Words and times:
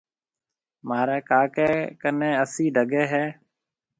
مهاريَ 0.87 1.19
ڪاڪيَ 1.29 1.69
ڪنَي 2.01 2.31
اَسِي 2.43 2.65
ڊڳي 2.75 3.03
هيَ۔ 3.11 3.25